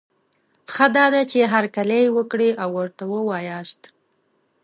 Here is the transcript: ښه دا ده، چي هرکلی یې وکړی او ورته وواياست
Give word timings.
ښه 0.73 0.85
دا 0.95 1.05
ده، 1.13 1.21
چي 1.31 1.39
هرکلی 1.53 1.99
یې 2.03 2.13
وکړی 2.17 2.49
او 2.61 2.69
ورته 2.79 3.03
وواياست 3.11 3.81